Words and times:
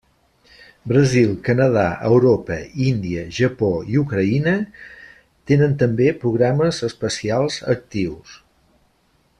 Brasil, 0.91 1.33
Canadà, 1.47 1.83
Europa, 2.07 2.57
Índia, 2.85 3.27
Japó 3.41 3.69
i 3.95 4.01
Ucraïna 4.05 4.55
tenen 5.53 5.77
també 5.85 6.09
programes 6.25 6.81
espacials 6.91 7.61
actius. 7.77 8.35